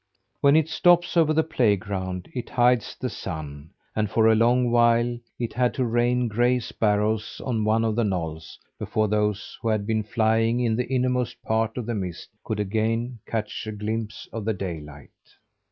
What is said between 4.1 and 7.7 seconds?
a long while it had to rain gray sparrows on